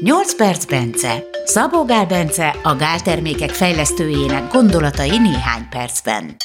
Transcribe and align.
8 0.00 0.36
perc 0.36 0.64
Bence. 0.64 1.24
Szabó 1.44 1.84
Gál 1.84 2.06
Bence 2.06 2.48
a 2.62 2.76
gáltermékek 2.76 3.50
fejlesztőjének 3.50 4.52
gondolatai 4.52 5.18
néhány 5.18 5.68
percben. 5.70 6.36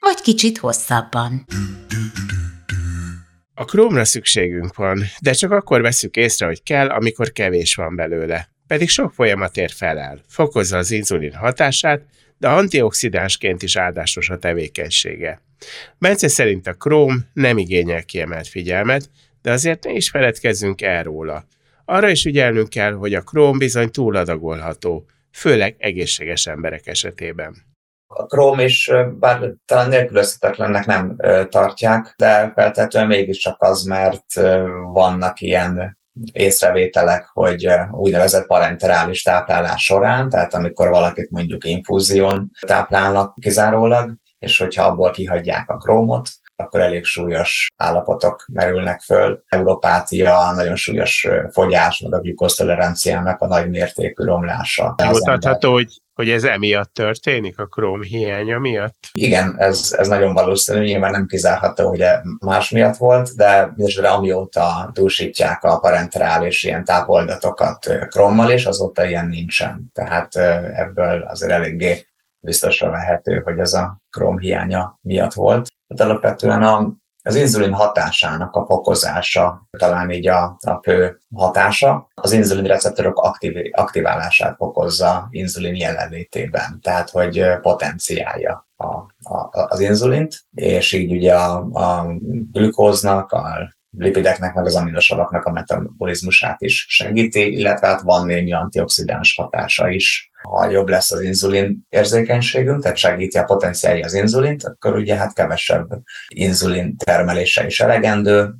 Vagy 0.00 0.20
kicsit 0.22 0.58
hosszabban. 0.58 1.44
A 3.54 3.64
krómra 3.64 4.04
szükségünk 4.04 4.74
van, 4.74 5.02
de 5.20 5.32
csak 5.32 5.50
akkor 5.50 5.80
veszük 5.80 6.16
észre, 6.16 6.46
hogy 6.46 6.62
kell, 6.62 6.88
amikor 6.88 7.32
kevés 7.32 7.74
van 7.74 7.96
belőle. 7.96 8.48
Pedig 8.66 8.88
sok 8.88 9.12
folyamat 9.12 9.56
ér 9.56 9.70
felel. 9.70 10.24
Fokozza 10.28 10.76
az 10.76 10.90
inzulin 10.90 11.34
hatását, 11.34 12.02
de 12.38 12.48
antioxidánsként 12.48 13.62
is 13.62 13.76
áldásos 13.76 14.28
a 14.28 14.38
tevékenysége. 14.38 15.40
Bence 15.98 16.28
szerint 16.28 16.66
a 16.66 16.72
króm 16.72 17.26
nem 17.32 17.58
igényel 17.58 18.04
kiemelt 18.04 18.48
figyelmet, 18.48 19.10
de 19.42 19.50
azért 19.52 19.84
ne 19.84 19.92
is 19.92 20.10
feledkezzünk 20.10 20.82
el 20.82 21.02
róla. 21.02 21.46
Arra 21.88 22.08
is 22.08 22.24
ügyelnünk 22.24 22.68
kell, 22.68 22.92
hogy 22.92 23.14
a 23.14 23.20
króm 23.20 23.58
bizony 23.58 23.90
túladagolható, 23.90 25.06
főleg 25.32 25.76
egészséges 25.78 26.46
emberek 26.46 26.86
esetében. 26.86 27.54
A 28.06 28.26
króm 28.26 28.58
is, 28.58 28.90
bár 29.18 29.52
talán 29.64 29.88
nélkülözhetetlennek 29.88 30.86
nem 30.86 31.16
tartják, 31.48 32.14
de 32.16 32.52
feltétlenül 32.54 33.08
mégiscsak 33.08 33.62
az, 33.62 33.82
mert 33.82 34.32
vannak 34.92 35.40
ilyen 35.40 35.98
észrevételek, 36.32 37.26
hogy 37.32 37.68
úgynevezett 37.90 38.46
parenterális 38.46 39.22
táplálás 39.22 39.84
során, 39.84 40.28
tehát 40.28 40.54
amikor 40.54 40.88
valakit 40.88 41.30
mondjuk 41.30 41.64
infúzión 41.64 42.50
táplálnak 42.66 43.34
kizárólag, 43.40 44.14
és 44.38 44.58
hogyha 44.58 44.84
abból 44.84 45.10
kihagyják 45.10 45.70
a 45.70 45.76
krómot, 45.76 46.28
akkor 46.56 46.80
elég 46.80 47.04
súlyos 47.04 47.68
állapotok 47.76 48.44
merülnek 48.52 49.00
föl. 49.00 49.42
Európátia, 49.48 50.52
nagyon 50.54 50.76
súlyos 50.76 51.28
fogyás, 51.50 52.00
meg 52.00 52.14
a 52.14 52.20
glükosztoleranciának 52.20 53.40
a 53.40 53.46
nagy 53.46 53.70
mértékű 53.70 54.24
romlása. 54.24 54.94
Mutatható, 55.04 55.72
hogy, 55.72 56.02
hogy 56.14 56.30
ez 56.30 56.44
emiatt 56.44 56.94
történik, 56.94 57.58
a 57.58 57.66
króm 57.66 58.02
hiánya 58.02 58.58
miatt? 58.58 58.96
Igen, 59.12 59.54
ez, 59.58 59.94
ez 59.98 60.08
nagyon 60.08 60.34
valószínű, 60.34 60.84
nyilván 60.84 61.10
nem 61.10 61.26
kizárható, 61.26 61.88
hogy 61.88 62.04
más 62.38 62.70
miatt 62.70 62.96
volt, 62.96 63.36
de 63.36 63.72
mindesre 63.74 64.08
amióta 64.08 64.90
dúsítják 64.92 65.64
a 65.64 65.78
parenterális 65.78 66.64
ilyen 66.64 66.84
tápoldatokat 66.84 67.90
krómmal, 68.08 68.50
és 68.50 68.66
azóta 68.66 69.04
ilyen 69.04 69.26
nincsen. 69.26 69.90
Tehát 69.92 70.36
ebből 70.74 71.22
azért 71.22 71.52
eléggé 71.52 72.06
biztosra 72.40 72.90
vehető, 72.90 73.40
hogy 73.44 73.58
ez 73.58 73.72
a 73.72 74.00
króm 74.10 74.38
hiánya 74.38 74.98
miatt 75.02 75.32
volt. 75.32 75.68
Tehát 75.86 76.12
alapvetően 76.12 76.62
a, 76.62 76.92
az 77.22 77.34
inzulin 77.34 77.72
hatásának 77.72 78.54
a 78.54 78.66
fokozása, 78.66 79.68
talán 79.78 80.10
így 80.10 80.28
a, 80.28 80.56
a 80.60 80.80
fő 80.82 81.20
hatása, 81.34 82.08
az 82.14 82.32
inzulin 82.32 82.64
receptorok 82.64 83.18
aktiv, 83.18 83.54
aktiválását 83.72 84.56
fokozza 84.56 85.26
inzulin 85.30 85.74
jelenlétében, 85.74 86.80
tehát 86.82 87.10
hogy 87.10 87.44
potenciálja 87.60 88.68
a, 88.76 88.86
a, 89.34 89.48
az 89.50 89.80
inzulint, 89.80 90.34
és 90.54 90.92
így 90.92 91.12
ugye 91.12 91.34
a, 91.34 91.56
a 91.72 92.06
glükóznak, 92.52 93.32
a 93.32 93.74
lipideknek, 93.98 94.54
meg 94.54 94.66
az 94.66 94.74
aminosavaknak 94.74 95.44
a 95.44 95.52
metabolizmusát 95.52 96.62
is 96.62 96.86
segíti, 96.88 97.52
illetve 97.52 97.86
hát 97.86 98.00
van 98.00 98.26
némi 98.26 98.52
antioxidáns 98.52 99.34
hatása 99.34 99.88
is. 99.88 100.25
Ha 100.50 100.70
jobb 100.70 100.88
lesz 100.88 101.12
az 101.12 101.20
inzulin 101.20 101.86
érzékenységünk, 101.88 102.82
tehát 102.82 102.96
segíti 102.96 103.38
a 103.38 103.44
potenciálja 103.44 104.04
az 104.04 104.14
inzulint, 104.14 104.64
akkor 104.64 104.96
ugye 104.96 105.16
hát 105.16 105.34
kevesebb 105.34 105.86
inzulin 106.28 106.96
termelése 106.96 107.66
is 107.66 107.80
elegendő, 107.80 108.54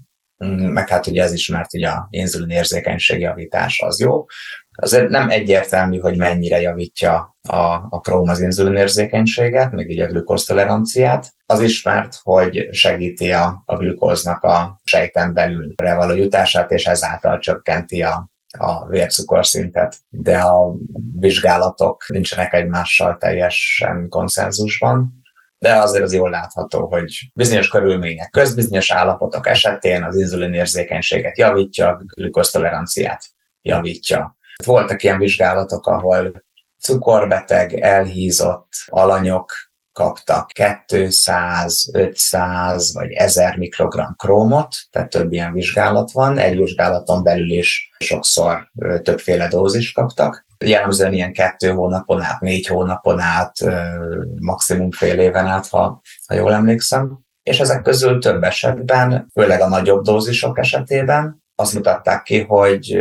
meg 0.72 0.88
hát 0.88 1.06
ugye 1.06 1.22
ez 1.22 1.32
is, 1.32 1.48
mert 1.48 1.74
ugye 1.74 1.88
a 1.88 2.06
inzulin 2.10 2.50
érzékenység 2.50 3.20
javítása 3.20 3.86
az 3.86 4.00
jó, 4.00 4.24
azért 4.76 5.08
nem 5.08 5.30
egyértelmű, 5.30 5.98
hogy 5.98 6.16
mennyire 6.16 6.60
javítja 6.60 7.36
a, 7.48 7.56
a 7.88 8.00
króm 8.00 8.28
az 8.28 8.40
inzulinérzékenységet, 8.40 9.72
meg 9.72 9.90
így 9.90 10.00
a 10.00 10.06
glükosztoleranciát. 10.06 11.34
Az 11.46 11.60
ismert, 11.60 12.18
hogy 12.22 12.68
segíti 12.70 13.32
a, 13.32 13.62
a 13.64 13.76
glükóznak 13.76 14.42
a 14.42 14.80
sejten 14.84 15.34
belülre 15.34 15.94
való 15.94 16.14
jutását, 16.14 16.70
és 16.70 16.86
ezáltal 16.86 17.38
csökkenti 17.38 18.02
a, 18.02 18.30
a 18.58 18.86
vércukorszintet, 18.86 19.96
de 20.08 20.38
a 20.38 20.74
vizsgálatok 21.20 22.04
nincsenek 22.08 22.52
egymással 22.52 23.16
teljesen 23.16 24.08
konszenzusban, 24.08 25.24
de 25.58 25.74
azért 25.74 26.04
az 26.04 26.12
jól 26.12 26.30
látható, 26.30 26.86
hogy 26.86 27.30
bizonyos 27.34 27.68
körülmények 27.68 28.30
közt, 28.30 28.54
bizonyos 28.54 28.92
állapotok 28.92 29.46
esetén 29.46 30.02
az 30.02 30.16
inzulinérzékenységet 30.16 31.38
javítja, 31.38 31.88
a 31.88 32.02
glükosztoleranciát 32.14 33.24
javítja. 33.62 34.36
Voltak 34.64 35.02
ilyen 35.02 35.18
vizsgálatok, 35.18 35.86
ahol 35.86 36.44
cukorbeteg, 36.78 37.74
elhízott 37.74 38.68
alanyok 38.86 39.52
kaptak 39.96 40.50
200, 40.86 41.90
500 41.92 42.94
vagy 42.94 43.10
1000 43.10 43.56
mikrogram 43.56 44.14
krómot, 44.16 44.74
tehát 44.90 45.10
több 45.10 45.32
ilyen 45.32 45.52
vizsgálat 45.52 46.12
van. 46.12 46.38
Egy 46.38 46.56
vizsgálaton 46.56 47.22
belül 47.22 47.50
is 47.50 47.90
sokszor 47.98 48.70
többféle 49.02 49.48
dózis 49.48 49.92
kaptak. 49.92 50.46
Jellemzően 50.64 51.12
ilyen 51.12 51.32
kettő 51.32 51.70
hónapon 51.70 52.22
át, 52.22 52.40
négy 52.40 52.66
hónapon 52.66 53.20
át, 53.20 53.52
maximum 54.40 54.90
fél 54.90 55.18
éven 55.18 55.46
át, 55.46 55.68
ha, 55.68 56.00
ha 56.26 56.34
jól 56.34 56.52
emlékszem. 56.52 57.18
És 57.42 57.60
ezek 57.60 57.82
közül 57.82 58.20
több 58.20 58.42
esetben, 58.42 59.30
főleg 59.32 59.60
a 59.60 59.68
nagyobb 59.68 60.02
dózisok 60.02 60.58
esetében, 60.58 61.44
azt 61.54 61.74
mutatták 61.74 62.22
ki, 62.22 62.40
hogy 62.40 62.98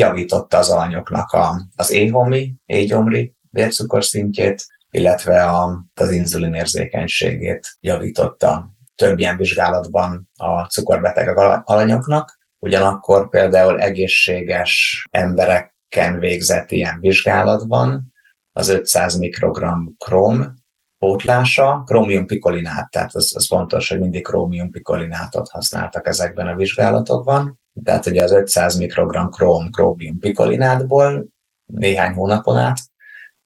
javította 0.00 0.58
az 0.58 0.68
alanyoknak 0.68 1.32
a, 1.32 1.60
az 1.76 1.90
éhomi, 1.90 2.54
égyomri 2.66 3.34
vércukorszintjét, 3.50 4.66
illetve 4.90 5.42
a, 5.44 5.84
az 5.94 6.10
inzulin 6.10 6.54
érzékenységét 6.54 7.76
javította 7.80 8.70
több 8.94 9.18
ilyen 9.18 9.36
vizsgálatban 9.36 10.30
a 10.36 10.64
cukorbeteg 10.64 11.38
alanyoknak. 11.64 12.38
Ugyanakkor 12.58 13.28
például 13.28 13.80
egészséges 13.80 15.04
embereken 15.10 16.18
végzett 16.18 16.70
ilyen 16.70 17.00
vizsgálatban 17.00 18.12
az 18.52 18.68
500 18.68 19.18
mikrogram 19.18 19.94
krom 19.98 20.54
pótlása, 20.98 21.82
krómiumpikolinát, 21.86 22.90
tehát 22.90 23.14
az, 23.14 23.32
az 23.36 23.46
fontos, 23.46 23.88
hogy 23.88 24.00
mindig 24.00 24.24
krómiumpikolinátot 24.24 25.48
használtak 25.48 26.06
ezekben 26.06 26.46
a 26.46 26.54
vizsgálatokban, 26.54 27.60
tehát 27.84 28.06
ugye 28.06 28.22
az 28.22 28.32
500 28.32 28.76
mikrogram 28.76 29.30
króm 29.30 29.70
krómium 29.70 30.18
pikolinátból 30.18 31.26
néhány 31.64 32.14
hónapon 32.14 32.56
át, 32.56 32.78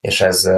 és 0.00 0.20
ez 0.20 0.50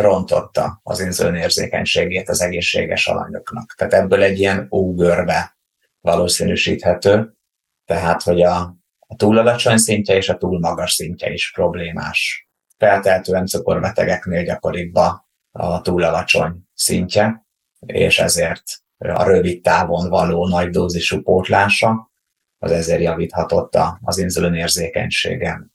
rontotta 0.00 0.80
az 0.82 1.00
inzulin 1.00 1.34
érzékenységét 1.34 2.28
az 2.28 2.40
egészséges 2.40 3.06
alanyoknak. 3.06 3.74
Tehát 3.76 3.92
ebből 3.92 4.22
egy 4.22 4.38
ilyen 4.38 4.66
úgörbe 4.68 5.58
valószínűsíthető, 6.00 7.34
tehát 7.84 8.22
hogy 8.22 8.42
a, 8.42 8.58
a 8.98 9.16
túl 9.16 9.38
alacsony 9.38 9.76
szintje 9.76 10.16
és 10.16 10.28
a 10.28 10.36
túl 10.36 10.58
magas 10.58 10.92
szintje 10.92 11.32
is 11.32 11.52
problémás. 11.52 12.48
Feltehetően 12.76 13.46
cukorbetegeknél 13.46 14.42
gyakoribb 14.42 14.94
a, 14.94 15.28
a 15.50 15.80
túl 15.80 16.02
alacsony 16.02 16.68
szintje, 16.74 17.46
és 17.86 18.18
ezért 18.18 18.62
a 18.98 19.24
rövid 19.24 19.62
távon 19.62 20.08
való 20.08 20.48
nagy 20.48 20.70
dózisú 20.70 21.22
pótlása 21.22 22.10
az 22.58 22.70
ezért 22.70 23.00
javíthatott 23.00 23.78
az 24.00 24.18
inzulin 24.18 24.54
érzékenységem. 24.54 25.70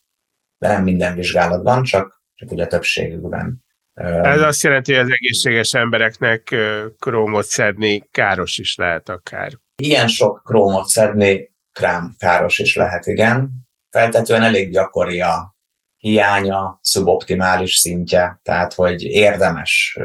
De 0.57 0.67
nem 0.67 0.83
minden 0.83 1.15
vizsgálatban, 1.15 1.83
csak, 1.83 2.23
csak 2.33 2.51
ugye 2.51 2.67
többségükben. 2.67 3.64
Ez 4.03 4.41
azt 4.41 4.63
jelenti, 4.63 4.93
hogy 4.93 5.03
az 5.03 5.11
egészséges 5.11 5.73
embereknek 5.73 6.55
krómot 6.99 7.45
szedni 7.45 8.07
káros 8.11 8.57
is 8.57 8.75
lehet 8.75 9.09
akár. 9.09 9.51
Ilyen 9.75 10.07
sok 10.07 10.41
krómot 10.45 10.87
szedni 10.87 11.53
krám 11.71 12.15
káros 12.17 12.59
is 12.59 12.75
lehet, 12.75 13.05
igen. 13.05 13.49
Feltetően 13.89 14.43
elég 14.43 14.71
gyakori 14.71 15.21
a 15.21 15.55
hiánya, 15.97 16.79
szuboptimális 16.81 17.75
szintje, 17.75 18.39
tehát 18.43 18.73
hogy 18.73 19.03
érdemes 19.03 19.99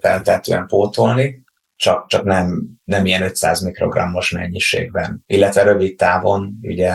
feltetően 0.00 0.66
pótolni, 0.66 1.44
csak, 1.76 2.06
csak 2.06 2.24
nem, 2.24 2.62
nem 2.84 3.06
ilyen 3.06 3.22
500 3.22 3.60
mikrogrammos 3.60 4.30
mennyiségben. 4.30 5.22
Illetve 5.26 5.62
rövid 5.62 5.96
távon, 5.96 6.58
ugye 6.62 6.92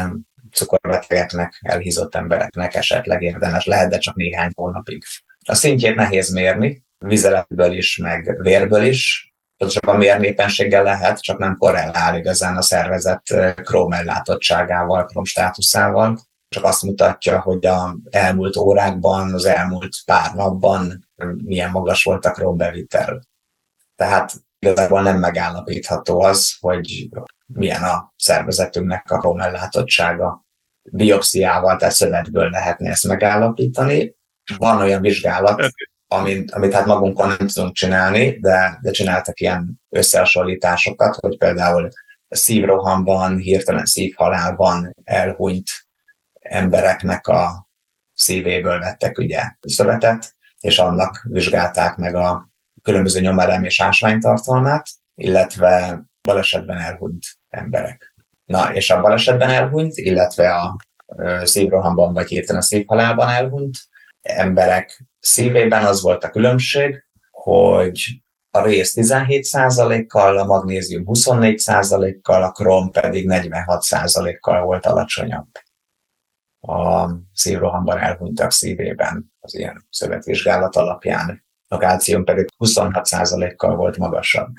cukorbetegeknek, 0.52 1.60
elhízott 1.62 2.16
embereknek 2.16 2.76
esetleg 2.76 3.22
érdemes 3.22 3.66
lehet, 3.66 3.90
de 3.90 3.98
csak 3.98 4.16
néhány 4.16 4.52
hónapig. 4.56 5.04
A 5.46 5.54
szintjét 5.56 5.96
nehéz 5.96 6.32
mérni, 6.32 6.84
vizeletből 6.98 7.72
is, 7.72 7.98
meg 7.98 8.38
vérből 8.42 8.84
is, 8.84 9.34
csak 9.58 9.88
a 9.88 9.98
mérnépenséggel 9.98 10.84
lehet, 10.84 11.22
csak 11.22 11.38
nem 11.38 11.58
korrelál 11.58 12.18
igazán 12.18 12.58
a 12.58 12.62
szervezet 12.62 13.24
krómellátottságával, 13.64 15.06
króm 15.06 15.24
státuszával. 15.24 16.20
Csak 16.50 16.64
azt 16.64 16.82
mutatja, 16.82 17.40
hogy 17.40 17.66
a 17.66 17.98
elmúlt 18.10 18.56
órákban, 18.56 19.34
az 19.34 19.46
elmúlt 19.46 19.96
pár 20.06 20.34
napban 20.34 21.10
milyen 21.44 21.72
magas 21.72 22.04
volt 22.04 22.26
a 22.26 22.32
krómbevitel. 22.32 23.22
Tehát 23.96 24.34
igazából 24.60 25.02
nem 25.02 25.20
megállapítható 25.20 26.22
az, 26.22 26.56
hogy 26.60 27.10
milyen 27.46 27.84
a 27.84 28.14
szervezetünknek 28.16 29.12
a 29.12 29.18
krómellátottsága. 29.18 30.46
biopsziával, 30.92 31.78
tehát 31.78 31.94
szövetből 31.94 32.50
lehetne 32.50 32.90
ezt 32.90 33.08
megállapítani. 33.08 34.16
Van 34.58 34.82
olyan 34.82 35.02
vizsgálat, 35.02 35.72
amit, 36.08 36.52
amit 36.52 36.74
hát 36.74 36.86
magunkon 36.86 37.28
nem 37.28 37.48
tudunk 37.48 37.74
csinálni, 37.74 38.40
de, 38.40 38.80
de 38.82 38.92
csináltak 38.92 39.40
ilyen 39.40 39.82
összehasonlításokat, 39.90 41.16
hogy 41.16 41.38
például 41.38 41.90
szívrohamban, 42.30 43.38
hirtelen 43.38 43.86
szívhalálban 43.86 44.96
elhunyt 45.04 45.70
embereknek 46.40 47.28
a 47.28 47.70
szívéből 48.14 48.80
vettek 48.80 49.18
ugye 49.18 49.42
szövetet, 49.62 50.36
és 50.60 50.80
annak 50.80 51.26
vizsgálták 51.30 51.96
meg 51.96 52.16
a 52.16 52.50
különböző 52.82 53.20
nyomelem 53.20 53.64
és 53.64 53.82
ásványtartalmát, 53.82 54.88
illetve 55.16 56.04
balesetben 56.22 56.78
elhunyt 56.78 57.24
emberek. 57.50 58.16
Na, 58.46 58.74
és 58.74 58.90
a 58.90 59.02
balesetben 59.02 59.50
elhunyt, 59.50 59.96
illetve 59.96 60.56
a 60.56 60.76
szívrohamban 61.44 62.14
vagy 62.14 62.28
hirtelen 62.28 62.62
szívhalálban 62.62 63.30
elhunyt 63.30 63.78
emberek 64.22 65.04
szívében 65.20 65.86
az 65.86 66.02
volt 66.02 66.24
a 66.24 66.30
különbség, 66.30 67.06
hogy 67.32 68.02
a 68.52 68.64
rész 68.64 68.94
17%-kal, 68.96 70.38
a 70.38 70.46
magnézium 70.46 71.04
24%-kal, 71.06 72.44
a 72.44 72.52
krom 72.52 72.92
pedig 72.92 73.26
46%-kal 73.30 74.64
volt 74.64 74.86
alacsonyabb 74.86 75.48
a 76.62 77.10
szívrohamban 77.34 77.98
elhunytak 77.98 78.52
szívében 78.52 79.32
az 79.40 79.56
ilyen 79.56 79.88
szövetvizsgálat 79.90 80.76
alapján. 80.76 81.46
A 81.68 81.78
kálcium 81.78 82.24
pedig 82.24 82.48
26%-kal 82.58 83.76
volt 83.76 83.98
magasabb. 83.98 84.54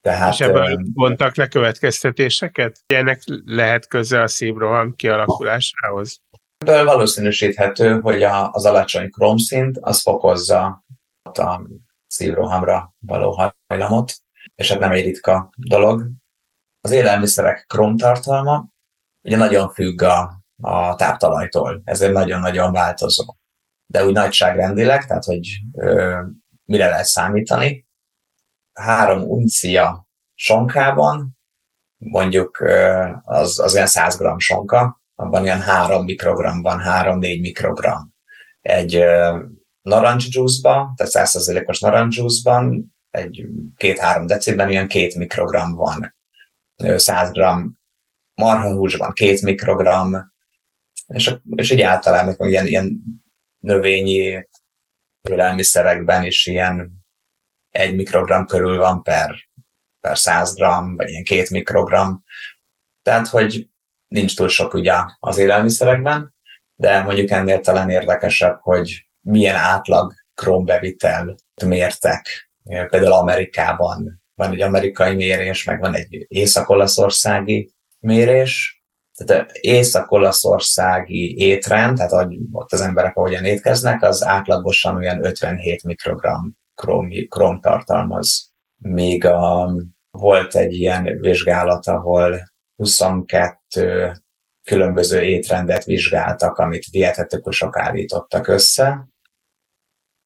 Tehát, 0.00 0.32
és 0.32 0.40
ebből 0.40 0.80
vontak 0.94 1.36
le 1.36 1.48
következtetéseket? 1.48 2.78
Ennek 2.86 3.22
lehet 3.44 3.88
köze 3.88 4.22
a 4.22 4.28
szívroham 4.28 4.94
kialakulásához? 4.94 6.20
Ebből 6.62 6.84
valószínűsíthető, 6.84 8.00
hogy 8.00 8.22
a, 8.22 8.50
az 8.50 8.64
alacsony 8.64 9.10
kromszint 9.10 9.78
az 9.80 10.00
fokozza 10.00 10.84
a 11.22 11.60
szívrohamra 12.06 12.94
való 12.98 13.52
hajlamot, 13.68 14.12
és 14.54 14.70
ez 14.70 14.78
nem 14.78 14.92
egy 14.92 15.04
ritka 15.04 15.52
dolog. 15.56 16.08
Az 16.80 16.90
élelmiszerek 16.90 17.64
kromtartalma 17.68 18.68
ugye 19.22 19.36
nagyon 19.36 19.68
függ 19.68 20.02
a, 20.02 20.44
a 20.60 20.94
táptalajtól, 20.94 21.80
ezért 21.84 22.12
nagyon-nagyon 22.12 22.72
változó. 22.72 23.36
De 23.86 24.04
úgy 24.06 24.12
nagyságrendileg, 24.12 25.06
tehát 25.06 25.24
hogy 25.24 25.48
ö, 25.72 26.20
mire 26.64 26.88
lehet 26.88 27.06
számítani, 27.06 27.86
három 28.72 29.22
uncia 29.22 30.08
sonkában, 30.34 31.38
mondjuk 31.96 32.60
ö, 32.60 33.08
az, 33.22 33.58
az 33.58 33.74
olyan 33.74 33.86
100 33.86 34.16
g 34.16 34.40
sonka, 34.40 35.01
abban 35.22 35.44
ilyen 35.44 35.60
3 35.60 36.04
mikrogram 36.04 36.62
van, 36.62 36.80
3-4 36.84 37.40
mikrogram. 37.40 38.14
Egy 38.60 38.94
ö, 38.94 39.42
narancsjuice-ba, 39.82 40.92
tehát 40.96 41.28
100%-os 41.28 41.80
narancsjuice-ban, 41.80 42.94
egy 43.10 43.46
2-3 43.76 44.24
deciben 44.26 44.70
ilyen 44.70 44.88
2 44.88 45.08
mikrogram 45.16 45.74
van. 45.74 46.16
100 46.76 47.30
g 47.30 47.40
marhahúsban 48.34 49.12
2 49.12 49.38
mikrogram, 49.42 50.32
és, 51.06 51.34
és 51.54 51.70
így 51.70 51.80
általában 51.80 52.48
ilyen, 52.48 52.66
ilyen 52.66 53.02
növényi 53.58 54.48
élelmiszerekben 55.28 56.24
is 56.24 56.46
ilyen 56.46 56.92
egy 57.70 57.94
mikrogram 57.94 58.46
körül 58.46 58.78
van 58.78 59.02
per, 59.02 59.48
per 60.00 60.18
100 60.18 60.54
gram, 60.54 60.96
vagy 60.96 61.08
ilyen 61.08 61.24
két 61.24 61.50
mikrogram. 61.50 62.24
Tehát, 63.02 63.28
hogy 63.28 63.70
nincs 64.12 64.36
túl 64.36 64.48
sok 64.48 64.74
ugye 64.74 64.94
az 65.18 65.38
élelmiszerekben, 65.38 66.34
de 66.74 67.02
mondjuk 67.02 67.30
ennél 67.30 67.60
talán 67.60 67.90
érdekesebb, 67.90 68.58
hogy 68.60 69.06
milyen 69.20 69.56
átlag 69.56 70.12
krombevitel 70.34 71.34
mértek. 71.64 72.50
Például 72.62 73.12
Amerikában 73.12 74.22
van 74.34 74.52
egy 74.52 74.60
amerikai 74.60 75.14
mérés, 75.14 75.64
meg 75.64 75.80
van 75.80 75.94
egy 75.94 76.24
észak-olaszországi 76.28 77.74
mérés, 77.98 78.82
tehát 79.16 79.50
észak-olaszországi 79.52 81.38
étrend, 81.38 81.96
tehát 81.96 82.28
ott 82.52 82.72
az 82.72 82.80
emberek 82.80 83.16
ahogyan 83.16 83.44
étkeznek, 83.44 84.02
az 84.02 84.24
átlagosan 84.24 84.96
olyan 84.96 85.24
57 85.24 85.82
mikrogram 85.82 86.56
krom, 86.74 87.08
krom 87.28 87.60
tartalmaz. 87.60 88.52
Még 88.76 89.24
a, 89.24 89.72
volt 90.10 90.54
egy 90.54 90.72
ilyen 90.72 91.18
vizsgálat, 91.20 91.86
ahol 91.86 92.52
22 92.76 93.61
különböző 94.62 95.22
étrendet 95.22 95.84
vizsgáltak, 95.84 96.58
amit 96.58 96.90
dietetikusok 96.90 97.78
állítottak 97.78 98.48
össze, 98.48 99.08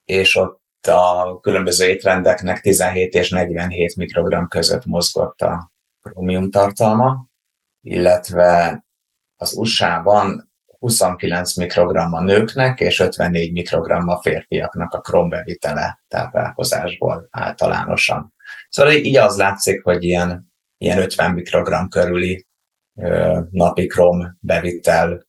és 0.04 0.36
ott 0.36 0.86
a 0.86 1.38
különböző 1.40 1.86
étrendeknek 1.86 2.60
17 2.60 3.14
és 3.14 3.30
47 3.30 3.96
mikrogram 3.96 4.48
között 4.48 4.84
mozgott 4.84 5.40
a 5.40 5.72
krómium 6.02 6.50
tartalma, 6.50 7.26
illetve 7.80 8.84
az 9.36 9.56
USA-ban 9.56 10.50
29 10.78 11.56
mikrogram 11.56 12.12
a 12.12 12.20
nőknek 12.20 12.80
és 12.80 13.00
54 13.00 13.52
mikrogram 13.52 14.08
a 14.08 14.20
férfiaknak 14.20 14.92
a 14.92 15.00
krombevitele 15.00 16.02
táplálkozásból 16.08 17.28
általánosan. 17.30 18.34
Szóval 18.68 18.92
így 18.92 19.16
az 19.16 19.36
látszik, 19.36 19.82
hogy 19.82 20.04
ilyen, 20.04 20.52
ilyen 20.78 20.98
50 20.98 21.30
mikrogram 21.30 21.88
körüli 21.88 22.46
napi 23.50 23.86
krom 23.86 24.36
bevitel 24.40 25.26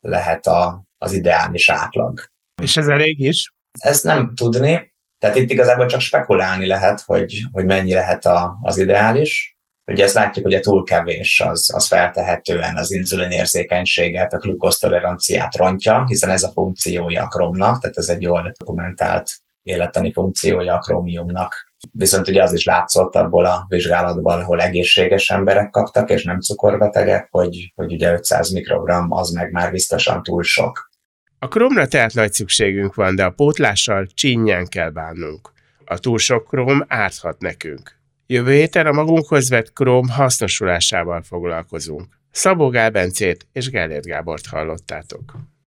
lehet 0.00 0.46
a, 0.46 0.84
az 0.98 1.12
ideális 1.12 1.68
átlag. 1.68 2.20
És 2.62 2.76
ez 2.76 2.88
elég 2.88 3.20
is? 3.20 3.54
Ezt 3.78 4.04
nem 4.04 4.34
tudni, 4.34 4.92
tehát 5.20 5.36
itt 5.36 5.50
igazából 5.50 5.86
csak 5.86 6.00
spekulálni 6.00 6.66
lehet, 6.66 7.00
hogy, 7.00 7.42
hogy 7.52 7.64
mennyi 7.64 7.92
lehet 7.92 8.24
a, 8.24 8.58
az 8.62 8.78
ideális. 8.78 9.58
Ugye 9.86 10.04
ezt 10.04 10.14
látjuk, 10.14 10.44
hogy 10.44 10.54
a 10.54 10.60
túl 10.60 10.84
kevés 10.84 11.40
az, 11.40 11.70
az 11.74 11.86
feltehetően 11.86 12.76
az 12.76 12.92
inzulinérzékenységet, 12.92 14.32
a 14.32 14.38
glukosztoleranciát 14.38 15.56
rontja, 15.56 16.04
hiszen 16.06 16.30
ez 16.30 16.42
a 16.42 16.50
funkciója 16.52 17.22
a 17.22 17.28
kromnak, 17.28 17.80
tehát 17.80 17.96
ez 17.96 18.08
egy 18.08 18.22
jól 18.22 18.52
dokumentált 18.58 19.30
élettani 19.62 20.12
funkciója 20.12 20.74
a 20.74 20.78
krómiumnak. 20.78 21.69
Viszont 21.92 22.28
ugye 22.28 22.42
az 22.42 22.52
is 22.52 22.64
látszott 22.64 23.14
abból 23.14 23.44
a 23.44 23.64
vizsgálatból, 23.68 24.32
ahol 24.32 24.60
egészséges 24.60 25.30
emberek 25.30 25.70
kaptak, 25.70 26.10
és 26.10 26.24
nem 26.24 26.40
cukorbetegek, 26.40 27.28
hogy, 27.30 27.72
hogy 27.74 27.92
ugye 27.92 28.12
500 28.12 28.50
mikrogram 28.50 29.12
az 29.12 29.30
meg 29.30 29.52
már 29.52 29.70
biztosan 29.70 30.22
túl 30.22 30.42
sok. 30.42 30.90
A 31.38 31.48
kromra 31.48 31.86
tehát 31.86 32.14
nagy 32.14 32.32
szükségünk 32.32 32.94
van, 32.94 33.14
de 33.14 33.24
a 33.24 33.30
pótlással 33.30 34.06
csinyán 34.06 34.66
kell 34.66 34.90
bánnunk. 34.90 35.52
A 35.84 35.98
túl 35.98 36.18
sok 36.18 36.44
króm 36.48 36.84
árthat 36.88 37.40
nekünk. 37.40 37.98
Jövő 38.26 38.52
héten 38.52 38.86
a 38.86 38.92
magunkhoz 38.92 39.48
vett 39.48 39.72
króm 39.72 40.08
hasznosulásával 40.08 41.22
foglalkozunk. 41.22 42.18
Szabó 42.30 42.68
Gál 42.68 42.90
Bencét 42.90 43.46
és 43.52 43.70
Gellért 43.70 44.04
Gábort 44.04 44.46
hallottátok. 44.46 45.34